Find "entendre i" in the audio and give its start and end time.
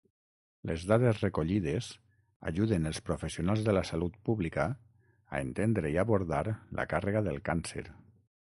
5.49-6.01